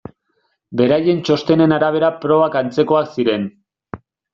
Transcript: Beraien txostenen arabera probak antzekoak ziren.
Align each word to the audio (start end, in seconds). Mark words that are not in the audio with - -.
Beraien 0.81 1.21
txostenen 1.29 1.77
arabera 1.77 2.13
probak 2.27 2.61
antzekoak 2.67 3.15
ziren. 3.17 3.51